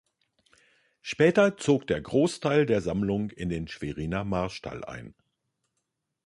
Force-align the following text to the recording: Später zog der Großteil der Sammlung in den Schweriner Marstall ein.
Später 1.03 1.57
zog 1.57 1.85
der 1.85 2.01
Großteil 2.01 2.65
der 2.65 2.81
Sammlung 2.81 3.29
in 3.29 3.49
den 3.49 3.67
Schweriner 3.67 4.23
Marstall 4.23 4.83
ein. 4.83 5.13